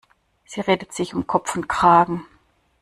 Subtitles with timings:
[0.45, 2.25] Sie redet sich um Kopf und Kragen.